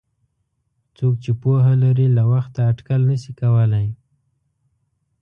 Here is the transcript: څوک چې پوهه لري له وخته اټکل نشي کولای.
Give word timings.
څوک 0.97 1.15
چې 1.23 1.31
پوهه 1.41 1.73
لري 1.83 2.07
له 2.17 2.23
وخته 2.31 2.59
اټکل 2.71 3.01
نشي 3.11 3.31
کولای. 3.41 3.87